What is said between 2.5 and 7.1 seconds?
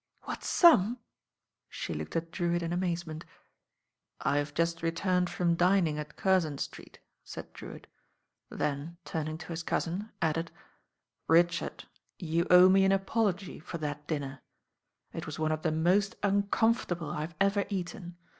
in amaze ment. "I've just returned from dining at Curzon Street,